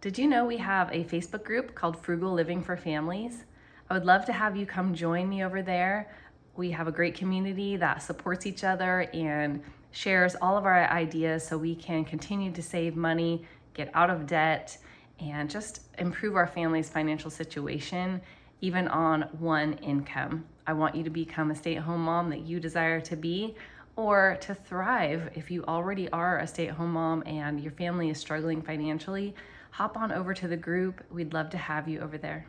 Did 0.01 0.19
you 0.19 0.27
know 0.27 0.45
we 0.45 0.57
have 0.57 0.91
a 0.91 1.05
Facebook 1.05 1.45
group 1.45 1.77
called 1.77 1.97
Frugal 1.97 2.33
Living 2.33 2.61
for 2.61 2.77
Families? 2.77 3.45
I 3.89 3.95
would 3.95 4.05
love 4.05 4.25
to 4.25 4.33
have 4.33 4.57
you 4.57 4.67
come 4.67 4.97
join 4.97 5.29
me 5.29 5.45
over 5.45 5.63
there. 5.63 6.13
We 6.57 6.73
have 6.73 6.89
a 6.89 6.93
great 6.93 7.15
community 7.15 7.77
that 7.77 8.03
supports 8.03 8.45
each 8.45 8.65
other 8.65 9.03
and 9.15 9.63
shares 9.93 10.35
all 10.43 10.57
of 10.57 10.65
our 10.65 10.91
ideas 10.91 11.47
so 11.47 11.57
we 11.57 11.77
can 11.77 12.05
continue 12.05 12.51
to 12.51 12.63
save 12.65 12.97
money, 12.97 13.47
get 13.75 13.93
out 13.95 14.11
of 14.11 14.27
debt, 14.27 14.77
and 15.21 15.49
just 15.49 15.83
improve 15.99 16.35
our 16.35 16.49
family's 16.49 16.89
financial 16.89 17.31
situation, 17.31 18.21
even 18.61 18.89
on 18.89 19.23
one 19.39 19.75
income. 19.75 20.45
I 20.67 20.73
want 20.73 20.97
you 20.97 21.05
to 21.05 21.11
become 21.11 21.53
a 21.53 21.55
stay 21.55 21.77
at 21.77 21.85
home 21.85 22.07
mom 22.07 22.29
that 22.31 22.41
you 22.41 22.59
desire 22.59 23.01
to 23.03 23.15
be, 23.15 23.55
or 23.97 24.39
to 24.41 24.55
thrive 24.55 25.31
if 25.35 25.51
you 25.51 25.65
already 25.65 26.09
are 26.11 26.39
a 26.39 26.47
stay 26.47 26.69
at 26.69 26.75
home 26.75 26.93
mom 26.93 27.23
and 27.27 27.61
your 27.61 27.73
family 27.73 28.11
is 28.11 28.19
struggling 28.19 28.63
financially. 28.63 29.35
Hop 29.73 29.97
on 29.97 30.13
over 30.13 30.35
to 30.35 30.49
the 30.49 30.57
group. 30.57 31.03
We'd 31.11 31.33
love 31.33 31.51
to 31.51 31.59
have 31.59 31.89
you 31.89 32.01
over 32.01 32.19
there. 32.19 32.47